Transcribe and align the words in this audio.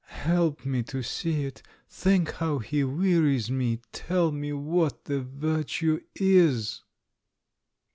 Help 0.25 0.65
me 0.65 0.81
to 0.81 1.03
see 1.03 1.43
it! 1.43 1.61
Think 1.87 2.31
how 2.31 2.57
he 2.57 2.83
wearies 2.83 3.51
me— 3.51 3.81
tell 3.91 4.31
me 4.31 4.51
what 4.51 5.05
the 5.05 5.21
virtue 5.21 6.01
is!" 6.15 6.81